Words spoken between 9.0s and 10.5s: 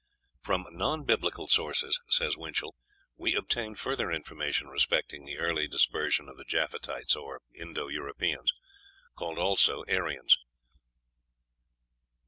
called also Aryans.